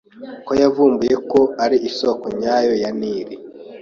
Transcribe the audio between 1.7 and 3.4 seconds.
isoko nyayo ya Nili